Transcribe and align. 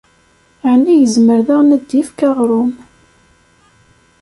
Ɛni 0.71 0.93
yezmer 1.01 1.39
daɣen 1.47 1.75
ad 1.75 1.83
d-ifk 1.87 2.19
aɣrum. 2.27 2.71